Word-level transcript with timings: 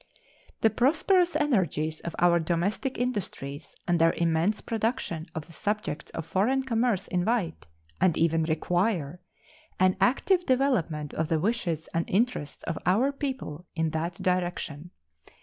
The 0.61 0.71
prosperous 0.71 1.35
energies 1.35 1.99
of 1.99 2.15
our 2.17 2.39
domestic 2.39 2.97
industries 2.97 3.75
and 3.87 3.99
their 4.01 4.13
immense 4.13 4.59
production 4.59 5.27
of 5.35 5.45
the 5.45 5.53
subjects 5.53 6.09
of 6.13 6.25
foreign 6.25 6.63
commerce 6.63 7.07
invite, 7.09 7.67
and 8.01 8.17
even 8.17 8.41
require, 8.45 9.21
an 9.79 9.95
active 10.01 10.43
development 10.47 11.13
of 11.13 11.27
the 11.27 11.39
wishes 11.39 11.87
and 11.93 12.09
interests 12.09 12.63
of 12.63 12.79
our 12.87 13.11
people 13.11 13.67
in 13.75 13.91
that 13.91 14.15
direction. 14.19 14.89